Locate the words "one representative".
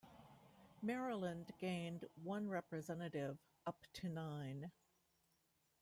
2.23-3.37